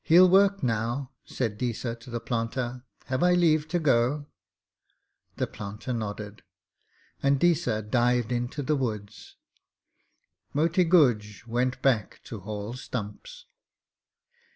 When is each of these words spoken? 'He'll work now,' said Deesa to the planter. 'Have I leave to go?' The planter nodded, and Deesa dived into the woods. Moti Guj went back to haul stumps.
'He'll 0.03 0.27
work 0.29 0.63
now,' 0.63 1.11
said 1.25 1.59
Deesa 1.59 1.93
to 1.99 2.09
the 2.09 2.19
planter. 2.19 2.83
'Have 3.05 3.21
I 3.21 3.33
leave 3.35 3.67
to 3.67 3.77
go?' 3.77 4.25
The 5.35 5.45
planter 5.45 5.93
nodded, 5.93 6.41
and 7.21 7.39
Deesa 7.39 7.83
dived 7.87 8.31
into 8.31 8.63
the 8.63 8.75
woods. 8.75 9.35
Moti 10.55 10.85
Guj 10.85 11.45
went 11.45 11.83
back 11.83 12.19
to 12.23 12.39
haul 12.39 12.73
stumps. 12.73 13.45